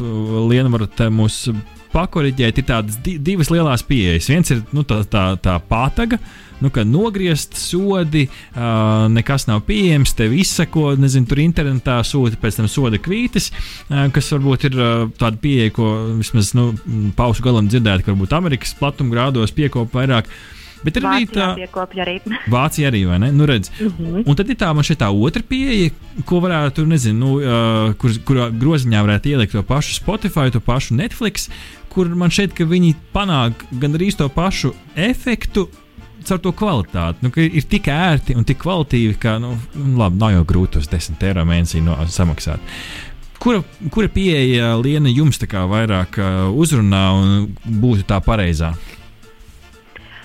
Liena 0.52 0.70
varat 0.70 1.02
mūs 1.10 1.48
pakoriģēt, 1.94 2.62
ir 2.62 2.70
tādas 2.70 3.02
divas 3.04 3.52
lielas 3.54 3.84
pieejas. 3.88 4.30
Viens 4.32 4.54
ir 4.54 4.64
nu, 4.76 4.86
tā, 4.88 5.02
tā, 5.12 5.26
tā 5.42 5.58
pātaga, 5.70 6.20
uh, 6.22 6.52
nu, 6.62 6.70
ka 6.70 6.84
nogriezt 6.86 7.58
sodi, 7.58 8.28
uh, 8.30 9.08
nekas 9.12 9.48
nav 9.50 9.64
pieejams, 9.68 10.14
tev 10.18 10.34
izsako, 10.38 10.92
nezinu, 11.00 11.28
tur 11.30 11.42
internetā 11.42 11.98
sūta 12.06 12.38
pēc 12.42 12.62
tam 12.62 12.70
soda 12.72 13.02
kvītis, 13.02 13.50
uh, 13.52 14.06
kas 14.14 14.32
varbūt 14.36 14.70
ir 14.70 14.78
uh, 14.78 15.06
tāda 15.20 15.42
pieeja, 15.42 15.74
ko 15.76 15.92
vismaz 16.22 16.54
nu, 16.58 16.72
paušu 17.18 17.46
galam 17.46 17.70
dzirdēt, 17.72 18.06
ka 18.06 18.14
varbūt 18.14 18.38
Amerikas 18.38 18.76
platumgrādos 18.78 19.56
piekopa 19.58 20.02
vairāk. 20.02 20.30
Bet 20.86 20.98
ir 20.98 21.06
arī 21.06 21.28
tā 21.30 21.52
arī. 22.06 22.16
Vācija 22.52 22.90
arī, 22.92 23.04
vai 23.10 23.20
ne? 23.22 23.32
Nu, 23.36 23.46
redz. 23.50 23.72
Uh 23.80 23.88
mhm. 23.88 24.16
-huh. 24.16 24.24
Un 24.26 24.36
tad 24.36 24.50
ir 24.50 24.56
tā, 24.56 24.74
man 24.74 24.84
šeit 24.84 25.02
tā 25.02 25.10
otra 25.12 25.44
pieeja, 25.48 25.92
ko 26.26 26.40
varētu, 26.40 26.86
nezinu, 26.86 27.20
nu, 27.20 27.36
uh, 27.38 27.94
kur, 27.94 28.12
kur 28.26 28.50
groziņā 28.52 29.04
varētu 29.06 29.30
ielikt 29.30 29.52
to 29.52 29.64
pašu 29.64 29.94
Spotify, 29.94 30.52
to 30.52 30.60
pašu 30.60 30.96
Netflix, 30.96 31.50
kur 31.90 32.08
man 32.08 32.30
šeit, 32.30 32.54
ka 32.54 32.64
viņi 32.64 32.96
panāk 33.14 33.66
gan 33.72 33.94
arī 33.94 34.12
to 34.16 34.30
pašu 34.30 34.74
efektu, 34.96 35.68
caur 36.24 36.40
to 36.40 36.52
kvalitāti. 36.52 37.18
Nu, 37.22 37.32
ir 37.36 37.64
tik 37.70 37.88
ērti 37.88 38.36
un 38.38 38.44
tik 38.44 38.62
kvalitīvi, 38.62 39.18
ka, 39.20 39.38
nu, 39.40 39.58
labi, 39.98 40.18
nav 40.18 40.32
jau 40.32 40.44
grūti 40.46 40.80
tos 40.80 40.90
10 40.92 41.24
eiro 41.28 41.46
mēnesī 41.46 41.82
no, 41.82 41.98
samaksāt. 42.08 42.60
Kura, 43.42 43.64
kura 43.90 44.10
pieeja 44.14 44.76
Liena 44.78 45.10
jums 45.10 45.40
tā 45.42 45.48
kā 45.50 45.64
vairāk 45.66 46.20
uh, 46.22 46.52
uzrunā 46.54 47.06
un 47.18 47.56
būtu 47.66 48.06
tā 48.06 48.20
pareizā? 48.22 48.76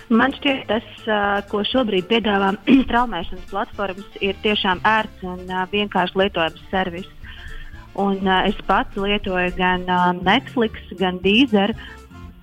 Man 0.08 0.34
šķiet, 0.36 0.68
tas, 0.70 0.86
uh, 1.08 1.40
ko 1.50 1.64
šobrīd 1.66 2.06
piedāvā 2.10 2.52
traumēšanas 2.90 3.50
platformas, 3.50 4.18
ir 4.22 4.38
tiešām 4.44 4.84
ērts 4.86 5.26
un 5.26 5.44
uh, 5.50 5.66
vienkārši 5.72 6.22
lietojams 6.22 6.64
servis. 6.70 7.10
Un, 7.96 8.20
uh, 8.22 8.44
es 8.46 8.58
pats 8.68 8.96
lietoju 9.00 9.54
gan 9.56 9.86
uh, 9.88 10.10
Netflix, 10.20 10.82
gan 11.00 11.18
Deezer, 11.24 11.74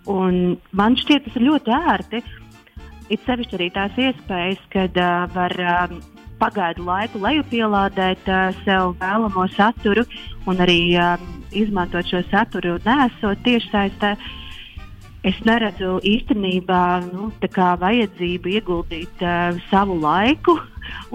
man 0.03 0.98
šķiet, 1.00 1.29
tas 1.29 1.38
ir 1.39 1.46
ļoti 1.48 1.72
ērti. 1.72 2.20
Uh, 2.20 2.39
It 3.12 3.24
sevišķi 3.27 3.58
arī 3.58 3.70
tās 3.75 3.98
iespējas, 4.00 4.62
kad 4.72 4.96
uh, 4.98 5.25
var 5.36 5.53
uh, 5.60 5.96
pagaidu 6.39 6.86
laiku 6.88 7.20
lejupielādēt 7.24 8.29
uh, 8.32 8.55
sev 8.63 8.96
vēlamo 9.01 9.43
saturu 9.58 10.05
un 10.48 10.63
arī 10.63 10.96
uh, 10.96 11.17
izmantot 11.51 12.08
šo 12.08 12.24
saturu 12.32 12.77
nesot 12.86 13.43
tiešsaistē. 13.46 14.15
Es 15.24 15.38
neredzu 15.48 16.01
īstenībā 16.03 16.84
nu, 17.06 17.30
vajadzību 17.80 18.50
ieguldīt 18.58 19.22
uh, 19.24 19.56
savu 19.70 19.96
laiku 20.03 20.58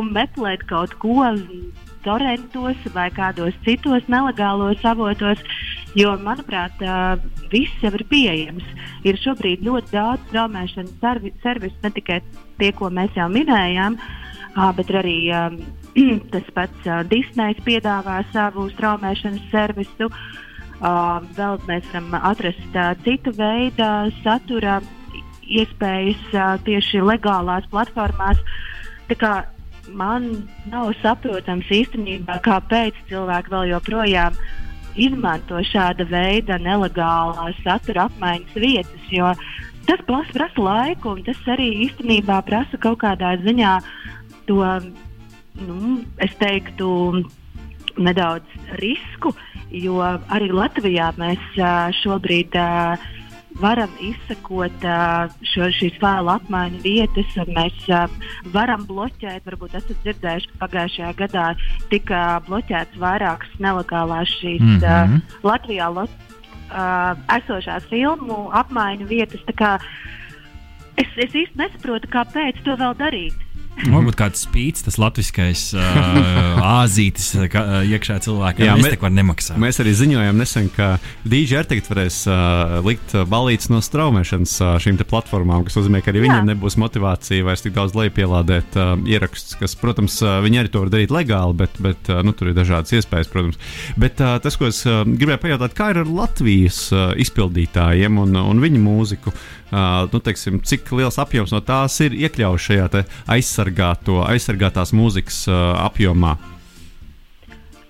un 0.00 0.14
meklēt 0.16 0.64
kaut 0.70 0.94
ko 1.02 1.26
torrentos 2.06 2.86
vai 2.94 3.10
kādos 3.12 3.58
citos 3.66 4.06
nelegālos 4.08 4.80
avotos, 4.86 5.42
jo, 5.98 6.14
manuprāt, 6.24 6.80
viss 7.52 7.84
jau 7.84 7.92
ir 7.98 8.06
pieejams. 8.08 8.64
Ir 9.04 9.20
šobrīd 9.20 9.66
ļoti 9.66 9.92
daudz 9.92 10.24
straumēšanas 10.30 10.96
servi 11.02 11.34
servisu, 11.42 11.76
ne 11.84 11.92
tikai 11.98 12.22
tie, 12.62 12.72
ko 12.72 12.88
mēs 12.88 13.12
jau 13.18 13.28
minējām, 13.34 14.00
bet 14.78 14.96
arī 15.02 15.18
tas 16.32 16.48
pats 16.56 16.92
Disneys 17.12 17.60
piedāvā 17.66 18.22
savu 18.32 18.70
straumēšanas 18.72 19.50
servisu. 19.52 20.08
Uh, 20.08 20.44
vēl 20.80 21.58
mēs 21.66 21.86
varam 21.92 22.14
atrast 22.22 22.76
uh, 22.76 22.94
citu 23.04 23.32
veidu 23.34 23.88
satura 24.22 24.78
iespējas 25.48 26.20
uh, 26.34 26.56
tieši 26.64 27.02
legālās 27.02 27.66
platformās. 27.72 28.38
Man 29.88 30.24
nav 30.68 30.92
saprotams 31.00 31.68
īstenībā, 31.72 32.42
kāpēc 32.44 32.94
cilvēki 33.08 33.54
vēl 33.54 33.70
joprojām 33.70 34.34
izmanto 35.00 35.62
šāda 35.64 36.04
veida 36.10 36.58
nelegālā 36.60 37.48
satura 37.62 38.04
apmaiņas 38.10 38.58
vietas. 38.60 39.08
Jo 39.08 39.32
tas 39.88 40.02
prasa 40.04 40.60
laiku, 40.60 41.14
un 41.16 41.24
tas 41.24 41.40
arī 41.48 41.70
īstenībā 41.86 42.42
prasa 42.44 42.76
kaut 42.76 43.00
kādā 43.00 43.32
ziņā 43.40 43.78
to, 44.50 44.60
nu, 45.64 45.98
es 46.20 46.36
teiktu, 46.36 47.24
nedaudz 47.98 48.74
risku, 48.80 49.34
jo 49.74 50.00
arī 50.02 50.50
Latvijā 50.54 51.12
mēs 51.20 51.60
šobrīd 52.02 52.56
varam 53.58 53.90
izsekot 54.04 54.84
šo, 55.50 55.68
šīs 55.74 55.98
vēlu 56.02 56.30
apmaiņu 56.36 56.80
vietas, 56.84 57.34
un 57.42 57.52
mēs 57.56 57.88
varam 58.54 58.84
bloķēt. 58.88 59.44
Varbūt 59.48 59.74
esat 59.80 60.04
dzirdējuši, 60.04 60.50
ka 60.52 60.60
pagājušajā 60.66 61.12
gadā 61.18 61.46
tika 61.90 62.22
bloķēts 62.46 63.00
vairākas 63.02 63.58
nelegālās 63.58 64.30
šīs 64.38 64.62
mm 64.62 64.78
-hmm. 64.84 65.20
Latvijā 65.42 65.90
lot, 65.94 66.10
esošās 67.38 67.88
filmu 67.90 68.48
apmaiņu 68.52 69.06
vietas. 69.06 69.42
Es, 70.98 71.10
es 71.16 71.30
īsti 71.30 71.54
nesaprotu, 71.58 72.08
kāpēc 72.10 72.58
to 72.66 72.74
vēl 72.76 72.94
darīt. 72.98 73.47
Mm 73.78 73.84
-hmm. 73.84 73.94
Varbūt 73.94 74.16
kāds 74.18 74.40
spīts, 74.42 74.82
tas 74.82 74.96
latviskais 74.98 75.60
uh, 75.74 75.82
āzītis 76.82 77.28
uh, 77.38 77.44
iekšā 77.86 78.18
cilvēkam. 78.24 78.66
Jā, 78.66 78.74
mēs 78.74 78.98
tam 78.98 79.14
nemaksājam. 79.14 79.60
Mēs 79.62 79.78
arī 79.78 79.92
ziņojām 79.94 80.38
nesen, 80.38 80.66
ka 80.74 80.98
DJ 81.22 81.62
tagad 81.62 81.86
varēs 81.86 82.16
uh, 82.26 82.82
likt 82.82 83.14
balīdzes 83.14 83.70
no 83.70 83.78
straumēšanas 83.80 84.56
uh, 84.60 84.74
šīm 84.82 84.98
platformām, 84.98 85.62
kas 85.64 85.78
nozīmē, 85.78 86.02
ka 86.02 86.10
arī 86.10 86.24
viņiem 86.26 86.42
Jā. 86.42 86.48
nebūs 86.50 86.76
motivācija 86.76 87.44
vairs 87.44 87.62
tik 87.62 87.76
daudz 87.76 87.94
lejupielādēt 87.94 88.76
uh, 88.76 88.98
ierakstus, 89.06 89.54
kas, 89.60 89.76
protams, 89.78 90.18
uh, 90.22 90.40
viņi 90.42 90.58
arī 90.58 90.68
to 90.74 90.82
var 90.82 90.90
darīt 90.90 91.14
legāli, 91.14 91.54
bet, 91.54 91.78
bet 91.78 92.10
uh, 92.10 92.22
nu, 92.26 92.32
tur 92.32 92.50
ir 92.50 92.58
dažādas 92.58 92.92
iespējas, 92.98 93.30
protams. 93.30 93.58
Bet 93.96 94.18
uh, 94.20 94.40
tas, 94.42 94.56
ko 94.58 94.66
es 94.66 94.82
uh, 94.86 95.04
gribēju 95.06 95.38
pajautāt, 95.38 95.78
kā 95.78 95.92
ir 95.94 96.02
ar 96.02 96.10
Latvijas 96.10 96.90
uh, 96.90 97.12
izpildītājiem 97.14 98.18
un, 98.18 98.34
un 98.42 98.60
viņu 98.60 98.82
mūziku? 98.82 99.34
Uh, 99.68 100.08
nu, 100.12 100.20
teiksim, 100.24 100.62
cik 100.64 100.88
liels 100.96 101.18
apjoms 101.20 101.52
no 101.52 101.60
tās 101.60 102.00
ir 102.00 102.14
iekļauts 102.16 102.70
šajā 102.70 102.86
aizsargāto, 103.68 104.22
aizsargātās 104.24 104.92
mūzikas 104.92 105.46
uh, 105.48 105.76
apjomā? 105.84 106.36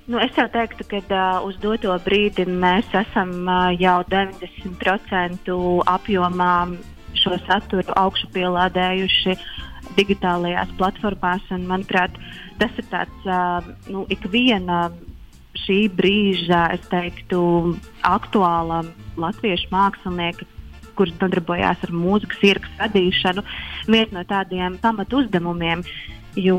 Nu, 0.08 0.18
es 0.18 0.32
jau 0.36 0.48
teiktu, 0.48 0.84
ka 0.88 1.00
uh, 1.08 1.46
uz 1.46 1.56
doto 1.60 1.92
brīdi 2.04 2.46
mēs 2.46 2.86
esam 2.92 3.46
uh, 3.46 3.70
jau 3.78 4.02
90% 4.08 5.52
apjomā 5.86 6.54
šo 7.14 7.36
saturu 7.46 7.92
augšupielādējuši 7.96 9.36
digitālajās 9.96 10.70
platformās. 10.78 11.44
Un, 11.50 11.66
manuprāt, 11.68 12.10
tas 12.58 12.72
ir 12.78 12.88
tāds 12.90 13.28
uh, 13.28 13.62
nu, 13.88 14.06
ikviena 14.08 14.90
šī 15.66 15.88
brīža, 15.92 16.72
es 16.74 16.84
teiktu, 16.88 17.76
aktuāla 18.02 18.84
latviešu 19.18 19.68
mākslinieka 19.72 20.46
kuras 20.98 21.16
nodarbojās 21.22 21.82
ar 21.86 21.94
mūzikas 21.94 22.44
ierakstu 22.50 22.82
radīšanu, 22.82 23.44
viens 23.88 24.14
no 24.14 24.24
tādiem 24.28 24.78
pamatu 24.82 25.22
uzdevumiem. 25.22 25.84
Jo, 26.38 26.58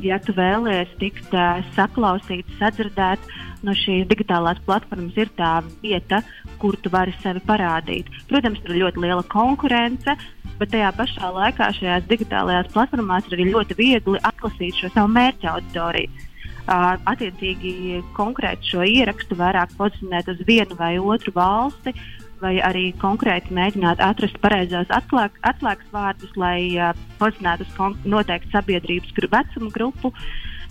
ja 0.00 0.16
tu 0.24 0.32
vēlies 0.32 0.92
tikt 1.00 1.34
uh, 1.36 1.58
saklausīts, 1.76 2.54
sadzirdēts, 2.60 3.32
no 3.66 3.74
šīs 3.76 4.06
digitālās 4.08 4.60
platformas 4.64 5.16
ir 5.18 5.28
tā 5.36 5.58
vieta, 5.82 6.22
kur 6.62 6.78
tu 6.80 6.92
vari 6.92 7.12
sevi 7.22 7.42
parādīt. 7.44 8.08
Protams, 8.30 8.62
tur 8.62 8.72
ir 8.72 8.84
ļoti 8.84 9.02
liela 9.04 9.24
konkurence, 9.28 10.14
bet 10.58 10.72
tajā 10.72 10.92
pašā 10.96 11.32
laikā 11.34 11.68
šajās 11.76 12.06
digitālajās 12.08 12.72
platformās 12.72 13.28
ir 13.28 13.36
arī 13.36 13.50
ļoti 13.52 13.78
viegli 13.78 14.22
atlasīt 14.30 14.80
šo 14.80 14.92
savu 14.94 15.12
mērķa 15.18 15.52
auditoriju. 15.56 16.24
Uh, 16.68 16.98
attiecīgi, 17.08 18.02
konkrēti 18.16 18.74
šo 18.74 18.84
ierakstu 18.84 19.38
vairāk 19.38 19.70
pozicionēt 19.78 20.26
uz 20.34 20.42
vienu 20.44 20.76
vai 20.76 20.98
otru 21.00 21.32
valsti, 21.32 21.94
vai 22.42 22.58
arī 22.64 22.92
konkrēti 23.00 23.54
mēģināt 23.54 24.02
atrast 24.04 24.38
pareizos 24.42 24.90
atslēg, 24.94 25.38
atslēgas 25.50 25.92
vārdus, 25.94 26.32
lai 26.36 26.60
uh, 26.76 26.92
pozicionētu 27.20 27.66
uz 27.66 27.98
noteiktu 28.04 28.52
sabiedrības 28.54 29.14
gru, 29.16 29.30
vecuma 29.32 29.74
grupu. 29.74 30.12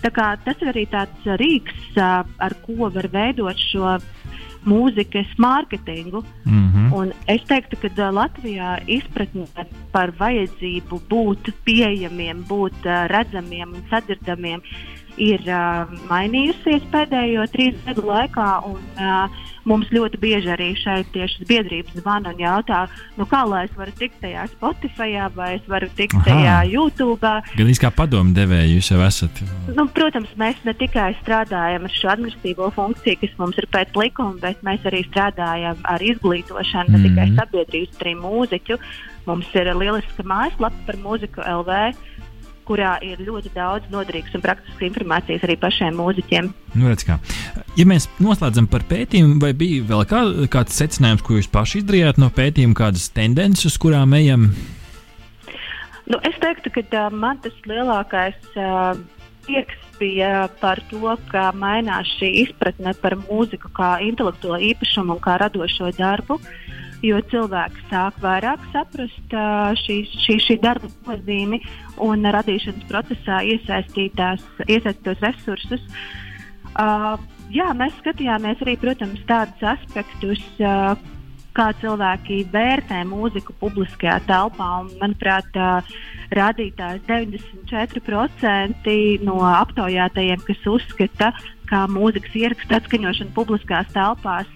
Tas 0.02 0.60
ir 0.62 0.70
arī 0.70 0.84
tāds 0.90 1.30
rīks, 1.40 1.78
uh, 1.96 2.22
ar 2.38 2.54
ko 2.66 2.90
var 2.94 3.08
veidot 3.12 3.58
šo 3.70 3.98
mūzikas 4.68 5.30
mārketingu. 5.38 6.22
Mm 6.44 6.68
-hmm. 6.72 6.94
Un 6.94 7.12
es 7.26 7.42
teiktu, 7.48 7.76
ka 7.76 7.88
uh, 7.88 8.14
Latvijā 8.14 8.78
izpratne 8.86 9.46
par 9.92 10.12
vajadzību 10.18 11.00
būt 11.08 11.52
pieejamiem, 11.64 12.44
būt 12.48 12.86
uh, 12.86 13.06
redzamiem 13.06 13.74
un 13.74 13.82
sadzirdamiem 13.90 14.60
ir 15.16 15.40
uh, 15.40 15.90
mainījusies 16.10 16.82
pēdējo 16.92 17.46
trīs 17.52 17.74
gadu 17.86 18.02
laikā. 18.02 18.48
Un, 18.66 18.80
uh, 18.96 19.30
mums 19.68 19.90
ļoti 19.92 20.20
bieži 20.20 20.52
arī 20.52 20.70
šeit 20.78 21.10
tieši 21.14 21.46
biedrības 21.48 21.98
zvana 22.00 22.32
un 22.32 22.40
jautā, 22.42 22.84
nu, 23.18 23.26
kā 23.28 23.44
lai 23.48 23.64
es 23.66 23.74
varu 23.78 23.94
tikt 23.98 24.20
tajā 24.22 24.46
Spotify 24.54 25.18
vai 25.34 25.54
es 25.56 25.68
varu 25.70 25.88
tikt 25.98 26.16
Aha. 26.18 26.24
tajā 26.28 26.56
YouTube. 26.72 27.32
Gan 27.58 27.72
īsti 27.72 27.84
kā 27.84 27.92
padomu 27.94 28.34
devēja, 28.36 28.68
jūs 28.72 28.90
jau 28.92 29.00
esat. 29.06 29.42
Nu, 29.76 29.86
protams, 29.94 30.32
mēs 30.40 30.60
ne 30.66 30.74
tikai 30.78 31.10
strādājam 31.22 31.86
ar 31.88 31.94
šo 31.94 32.12
administratīvo 32.14 32.70
funkciju, 32.76 33.20
kas 33.22 33.36
mums 33.40 33.60
ir 33.60 33.68
pēc 33.72 33.96
likuma, 33.98 34.36
bet 34.42 34.64
mēs 34.66 34.84
arī 34.88 35.04
strādājam 35.08 35.80
ar 35.88 36.04
izglītošanu, 36.04 36.92
mm. 36.92 36.96
ne 36.96 37.08
tikai 37.08 37.28
mhm. 37.28 37.38
sabiedrības, 37.40 37.94
bet 37.94 38.06
arī 38.06 38.16
mūziķu. 38.22 38.80
Mums 39.28 39.50
ir 39.60 39.68
lieliska 39.76 40.24
mājaslapa 40.24 40.86
par 40.86 40.96
mūziku 41.02 41.42
LV 41.44 41.80
kurā 42.68 42.94
ir 43.04 43.20
ļoti 43.24 43.52
daudz 43.56 43.88
noderīgas 43.92 44.36
un 44.36 44.44
praktiskas 44.44 44.86
informācijas 44.90 45.44
arī 45.46 45.56
pašiem 45.60 45.96
mūziķiem. 45.98 46.50
Nu, 46.76 46.88
redz, 46.90 47.06
kā. 47.08 47.18
ja 47.78 47.86
mēs 47.88 48.08
noslēdzam 48.22 48.68
par 48.70 48.84
pētījumu, 48.90 49.38
vai 49.42 49.54
bija 49.56 49.86
vēl 49.88 50.04
kā, 50.10 50.22
kāds 50.52 50.78
secinājums, 50.78 51.24
ko 51.24 51.38
jūs 51.38 51.50
paši 51.52 51.82
izdarījāt 51.82 52.20
no 52.20 52.30
pētījuma, 52.34 52.76
kādas 52.78 53.08
tendences, 53.16 53.72
uz 53.72 53.78
kurām 53.80 54.16
ejam? 54.18 54.50
Nu, 56.08 56.20
es 56.24 56.36
teiktu, 56.40 56.72
ka 56.72 56.84
uh, 56.86 57.12
man 57.12 57.40
tas 57.44 57.56
lielākais 57.68 58.38
uh, 58.56 58.96
prieks 59.44 59.84
bija 59.98 60.46
par 60.60 60.80
to, 60.92 61.16
ka 61.32 61.50
mainās 61.58 62.08
šī 62.20 62.30
izpratne 62.44 62.94
par 63.02 63.18
mūziku 63.26 63.72
kā 63.74 63.96
intelektuālo 64.06 64.60
īpašumu 64.70 65.16
un 65.16 65.24
kā 65.24 65.36
radošo 65.42 65.90
darbu. 65.98 66.38
Uh, 66.38 66.78
jo 67.04 67.18
cilvēki 67.30 67.84
sāk 67.90 68.18
vairāk 68.22 68.62
saprast 68.72 69.36
šī, 69.82 69.98
šī, 70.24 70.38
šī 70.46 70.56
darba 70.62 70.90
nozīmi 71.06 71.60
un 72.04 72.26
radīšanas 72.38 72.88
procesā 72.90 73.42
iesaistītos 73.46 75.22
resursus. 75.22 75.84
Uh, 76.78 77.16
jā, 77.50 77.70
mēs 77.74 77.94
skatījāmies 78.02 78.60
arī, 78.62 78.76
protams, 78.78 79.22
tādus 79.26 79.62
aspektus, 79.72 80.42
uh, 80.62 80.94
kā 81.56 81.72
cilvēki 81.80 82.44
vērtē 82.52 83.00
mūziku 83.08 83.54
publiskajā 83.58 84.20
telpā. 84.28 84.68
Un, 84.84 84.92
manuprāt, 85.00 85.48
uh, 85.58 85.82
rādītājs 86.38 87.02
94% 87.08 88.94
no 89.26 89.36
aptaujātajiem, 89.48 90.40
kas 90.46 90.60
uzskata, 90.70 91.32
ka 91.68 91.78
mūzikas 91.90 92.34
ierakstu 92.38 92.78
atskaņošana 92.78 93.34
publiskās 93.36 93.90
telpās 93.96 94.48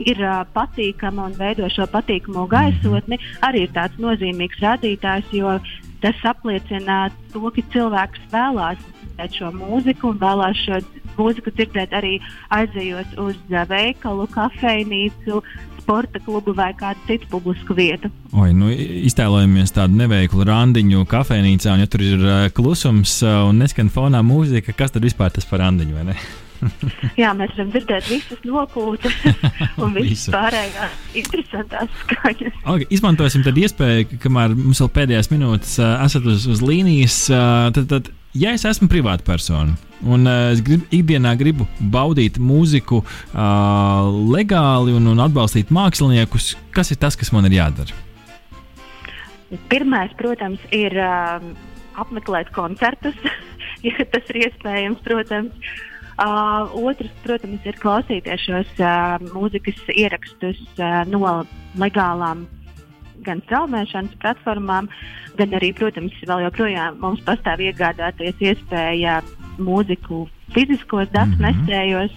ir 0.00 0.20
uh, 0.22 0.42
patīkama 0.54 1.28
un 1.30 1.36
veido 1.38 1.68
šo 1.72 1.86
patīkamo 1.92 2.46
gaisotni, 2.50 3.18
arī 3.44 3.66
ir 3.66 3.74
tāds 3.76 3.98
nozīmīgs 4.02 4.62
rādītājs, 4.62 5.32
jo 5.36 5.58
tas 6.02 6.24
apliecina 6.26 7.06
to, 7.32 7.44
ka 7.54 7.64
cilvēks 7.74 8.30
vēlās 8.32 8.80
dzirdēt 8.82 9.36
šo 9.38 9.50
mūziku 9.54 10.12
un 10.12 10.22
vēlās 10.22 10.62
šo 10.64 10.80
mūziku 11.18 11.52
dzirdēt 11.54 11.92
arī 11.94 12.16
aizejot 12.50 13.18
uz 13.20 13.36
veikalu, 13.68 14.26
kafejnīcu, 14.32 15.42
sporta 15.82 16.20
klubu 16.22 16.54
vai 16.54 16.72
kādu 16.78 16.98
citu 17.06 17.26
publisku 17.30 17.74
vietu. 17.74 18.10
Oi, 18.32 18.52
nu, 18.54 18.70
iztēlojamies 18.72 19.74
tādu 19.74 19.98
neveiklu 19.98 20.46
randiņu 20.46 21.04
kafejnīcā, 21.10 21.74
un 21.74 21.82
ja 21.82 21.90
tur 21.90 22.06
ir 22.06 22.24
klusums 22.54 23.18
un 23.26 23.58
neskan 23.62 23.90
fonā 23.92 24.22
mūzika, 24.24 24.74
kas 24.78 24.94
tad 24.94 25.04
vispār 25.04 25.34
tas 25.34 25.48
par 25.48 25.64
randiņu? 25.66 26.14
Jā, 27.22 27.32
mēs 27.36 27.54
varam 27.56 27.70
dzirdēt 27.74 28.08
visas 28.10 28.42
nopūtas 28.46 29.16
un 29.82 29.94
visas 29.98 30.32
pārējās 30.32 30.98
interesantās 31.22 31.94
skaņas. 32.04 32.58
Okay, 32.62 32.88
izmantosim 32.94 33.44
tad 33.46 33.58
iespēju, 33.58 34.18
kamēr 34.22 34.56
mums 34.58 34.82
vēl 34.84 34.92
pēdējās 34.98 35.32
minūtes 35.32 35.78
uh, 35.82 35.96
esat 36.06 36.26
uz, 36.28 36.46
uz 36.50 36.62
līnijas. 36.64 37.24
Uh, 37.32 37.70
tad, 37.76 37.88
tad, 37.90 38.12
ja 38.38 38.54
es 38.56 38.66
esmu 38.68 38.90
privāta 38.92 39.26
persona 39.26 39.76
un 40.02 40.26
uh, 40.26 40.50
es 40.52 40.62
grib, 40.64 40.84
ikdienā 40.94 41.34
gribu 41.38 41.66
baudīt 41.92 42.38
mūziku 42.42 43.02
uh, 43.02 44.08
legāli 44.34 44.94
un, 44.96 45.06
un 45.12 45.22
atbalstīt 45.22 45.72
māksliniekus, 45.74 46.54
kas 46.74 46.92
ir 46.94 47.00
tas, 47.02 47.18
kas 47.18 47.32
man 47.34 47.46
ir 47.48 47.58
jādara? 47.60 47.94
Pirmais, 49.68 50.12
protams, 50.16 50.62
ir 50.72 50.96
uh, 50.96 51.42
apmeklēt 52.00 52.52
koncertus, 52.56 53.16
ja 53.86 54.06
tas 54.12 54.30
ir 54.32 54.46
iespējams, 54.46 55.02
protams. 55.06 55.72
Uh, 56.18 56.20
Uh, 56.20 56.68
otrs, 56.76 57.12
protams, 57.24 57.62
ir 57.64 57.76
klausīties 57.80 58.42
šos 58.44 58.72
uh, 58.84 59.14
mūzikas 59.32 59.78
ierakstus 59.96 60.58
uh, 60.76 61.00
no 61.08 61.40
legālām 61.80 62.44
gan 63.24 63.40
straumēšanas 63.46 64.18
platformām, 64.20 64.90
gan 65.38 65.56
arī, 65.56 65.70
protams, 65.78 66.12
vēl 66.28 66.44
joprojām 66.44 66.98
mums 67.00 67.22
pastāv 67.24 67.62
iegādāties 67.64 68.44
iespēja 68.44 69.22
mūziku 69.56 70.26
fiziskos 70.52 71.08
datu 71.16 71.38
mm 71.40 71.64
-hmm. 71.64 72.10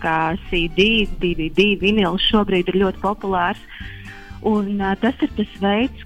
kā 0.00 0.16
CD, 0.48 1.04
DVD, 1.20 1.76
vinils 1.80 2.24
šobrīd 2.32 2.72
ir 2.72 2.80
ļoti 2.80 3.04
populārs. 3.04 3.60
Un, 4.40 4.80
uh, 4.80 4.96
tas 4.96 5.14
ir 5.20 5.28
tas 5.36 5.52
veids, 5.60 6.00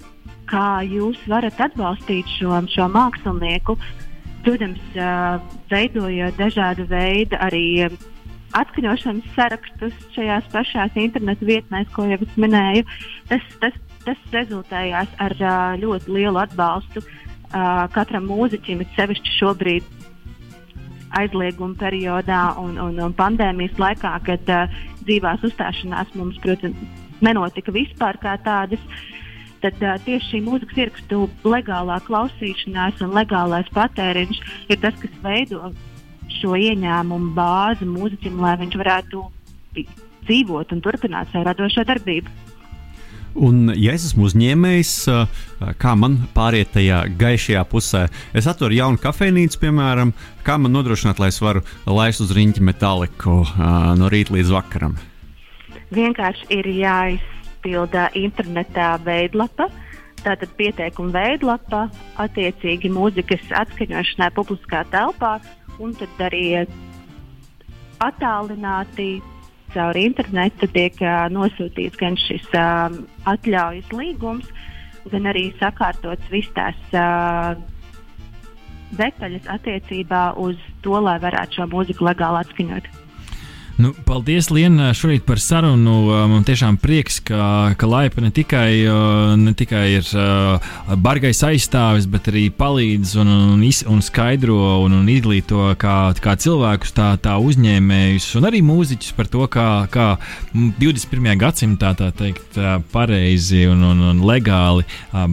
kā 0.45 0.83
jūs 0.83 1.17
varat 1.27 1.55
atbalstīt 1.55 2.27
šo, 2.35 2.59
šo 2.67 2.91
mākslinieku, 2.91 3.77
Protams, 4.49 4.81
veidojot 5.69 6.37
dažādu 6.41 6.87
veidu 6.89 7.37
arī 7.37 7.83
atskaņošanas 8.57 9.27
sarakstus 9.35 9.99
šajās 10.15 10.47
pašās 10.49 10.95
internetu 10.97 11.45
vietnēs, 11.45 11.91
ko 11.93 12.07
jau 12.09 12.17
es 12.25 12.31
minēju, 12.33 12.81
tas, 13.29 13.45
tas, 13.61 13.77
tas 14.07 14.23
rezultējās 14.33 15.13
ar 15.21 15.35
ļoti 15.83 16.15
lielu 16.17 16.41
atbalstu 16.41 17.05
katram 17.93 18.25
mūziķim, 18.31 18.81
it 18.81 18.97
sevišķi 18.97 19.35
šobrīd 19.35 19.93
aizlieguma 21.21 21.77
periodā 21.77 22.41
un, 22.57 22.73
un, 22.81 22.97
un 23.05 23.13
pandēmijas 23.21 23.77
laikā, 23.77 24.17
kad 24.25 24.49
dzīvās 25.05 25.45
uzstāšanās 25.45 26.17
mums, 26.17 26.41
protams, 26.41 27.05
nenotika 27.21 27.75
vispār 27.75 28.17
kā 28.17 28.33
tādas. 28.41 28.81
Uh, 28.81 29.28
tad 29.63 29.79
uh, 29.83 29.95
tieši 30.05 30.33
šī 30.33 30.41
mūzikas 30.45 30.81
ierakstu 30.83 31.21
legālā 31.47 31.99
klausīšanās 32.07 33.03
un 33.05 33.15
legālais 33.17 33.69
patēriņš 33.75 34.43
ir 34.69 34.81
tas, 34.83 34.97
kas 35.01 35.23
veido 35.23 35.71
šo 36.39 36.55
ieņēmumu 36.59 37.33
bāzi 37.37 37.87
mūziķim, 37.89 38.37
lai 38.43 38.55
viņš 38.61 38.77
varētu 38.79 39.25
dzīvot 40.27 40.75
un 40.75 40.85
turpināt 40.85 41.31
savu 41.33 41.47
radošo 41.49 41.85
darbību. 41.89 42.37
Un, 43.39 43.69
ja 43.77 43.93
es 43.93 44.07
esmu 44.07 44.25
uzņēmējs, 44.25 44.93
kā 45.79 45.91
man 45.99 46.17
pāriet 46.33 46.71
tajā 46.73 47.03
gaišajā 47.19 47.61
pusē, 47.69 48.07
es 48.33 48.49
atveru 48.49 48.75
jaunu 48.75 49.01
kafejnīcu, 49.01 49.59
piemēram, 49.61 50.15
kā 50.45 50.57
man 50.61 50.73
nodrošināt, 50.73 51.21
lai 51.21 51.29
es 51.29 51.37
varu 51.43 51.61
laist 51.85 52.23
uz 52.25 52.33
riņķa 52.35 52.65
metāliku 52.65 53.43
no 53.99 54.09
rīta 54.11 54.33
līdz 54.35 54.53
vakaram? 54.55 54.97
Vienkārši 55.93 56.49
ir 56.57 56.71
jāiz 56.73 57.21
jāizpilda 57.59 58.09
internetā 58.15 58.99
veidlapa. 59.03 59.69
Tātad 60.23 60.49
pieteikuma 60.57 61.11
veidlapa, 61.13 61.89
attiecīgi 62.19 62.89
mūzikas 62.91 63.51
atskaņošanai 63.55 64.33
publiskā 64.35 64.83
telpā, 64.91 65.39
un 65.79 65.93
tad 65.95 66.09
arī 66.19 66.65
attālināti 67.99 69.21
caur 69.73 69.95
internetu 69.95 70.67
tiek 70.67 70.93
uh, 71.01 71.29
nosūtīts 71.31 71.95
gan 71.99 72.17
šis 72.17 72.43
uh, 72.53 72.91
atļaujas 73.25 73.91
līgums, 73.93 74.45
gan 75.09 75.25
arī 75.25 75.53
sakārtots 75.59 76.29
viss 76.31 76.51
tās 76.53 76.75
uh, 76.91 77.55
detaļas 78.91 79.47
attiecībā 79.47 80.33
uz 80.35 80.57
to, 80.81 80.99
lai 80.99 81.19
varētu 81.21 81.61
šo 81.61 81.69
mūziku 81.69 82.09
legāli 82.09 82.43
atskaņot. 82.43 83.08
Nu, 83.79 83.93
paldies, 84.03 84.49
Liena, 84.51 84.89
šorīt 84.91 85.23
par 85.23 85.39
sarunu. 85.39 86.09
Man 86.27 86.43
tiešām 86.43 86.75
prieks, 86.83 87.21
ka, 87.23 87.71
ka 87.79 87.87
Laipa 87.87 88.19
ne 88.19 88.27
tikai, 88.35 88.83
ne 89.39 89.53
tikai 89.55 89.83
ir 89.93 90.09
bargais 90.99 91.39
aizstāvis, 91.47 92.09
bet 92.11 92.27
arī 92.27 92.49
palīdz 92.51 93.13
un, 93.23 93.31
un, 93.53 93.61
un 93.63 94.01
skaidro 94.03 94.57
un, 94.83 94.97
un 94.97 95.07
izglīto 95.07 95.69
kā, 95.79 95.93
kā 96.19 96.33
cilvēkus, 96.43 96.91
tā, 96.97 97.13
tā 97.23 97.37
uzņēmējus 97.39 98.27
un 98.41 98.49
arī 98.49 98.59
mūziķus 98.67 99.15
par 99.15 99.31
to, 99.31 99.45
kā, 99.47 99.69
kā 99.95 100.09
21. 100.51 101.31
gadsimtā 101.39 101.93
tā 102.01 102.11
teikt 102.19 102.59
pareizi 102.91 103.63
un, 103.71 103.87
un, 103.93 104.03
un 104.11 104.21
legāli 104.27 104.83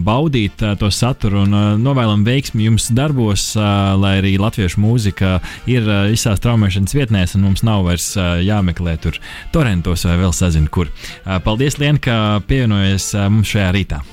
baudīt 0.07 0.63
to 0.79 0.87
saturu 0.87 1.43
un 1.43 1.59
novēlam 1.83 2.23
veiksmi 2.23 2.69
jums 2.69 2.87
darbos, 2.95 3.49
lai 3.59 4.15
arī 4.21 4.37
latviešu 4.39 4.87
mūzika 4.87 5.35
ir 5.67 5.91
visās 6.13 6.39
traumēšanas 6.47 6.95
vietnēs 6.95 7.35
un 7.35 7.49
mums 7.49 7.67
nav 7.67 7.83
vairs 7.91 8.13
jāmeklē 8.43 8.97
tur 9.01 9.17
torentos 9.55 10.05
vai 10.07 10.17
vēl 10.21 10.35
sazinu, 10.35 10.69
kur. 10.71 10.91
Paldies, 11.45 11.79
Lien, 11.81 12.01
ka 12.01 12.41
pievienojies 12.47 13.13
mums 13.31 13.53
šajā 13.53 13.71
rītā. 13.75 14.03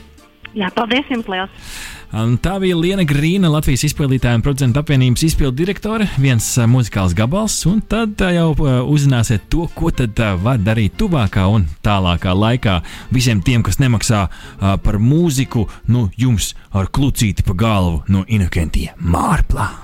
Jā, 0.54 0.70
paldies 0.74 1.08
jums 1.10 1.26
liels! 1.26 1.74
Tā 2.14 2.52
bija 2.62 2.76
Liena 2.78 3.02
Grīna, 3.02 3.48
Latvijas 3.50 3.88
izpildītāja 3.88 4.38
un 4.38 4.42
producentu 4.46 4.78
apvienības 4.78 5.24
izpildu 5.26 5.56
direktore, 5.64 6.06
viens 6.22 6.46
muzikāls 6.70 7.10
gabals, 7.18 7.56
un 7.66 7.80
tad 7.90 8.22
jau 8.22 8.52
uzzināsiet 8.86 9.48
to, 9.50 9.66
ko 9.74 9.90
tad 9.90 10.22
var 10.44 10.62
darīt 10.62 10.94
tuvākā 11.00 11.48
un 11.50 11.66
tālākā 11.82 12.36
laikā. 12.38 12.76
Visiem 13.10 13.42
tiem, 13.42 13.66
kas 13.66 13.82
nemaksā 13.82 14.28
par 14.86 15.00
mūziku, 15.02 15.66
nu 15.90 16.06
jums 16.14 16.52
ar 16.70 16.86
klucīti 16.86 17.42
pa 17.42 17.58
galvu 17.58 18.04
no 18.06 18.22
Inokentija 18.30 18.94
Mārplā. 19.02 19.83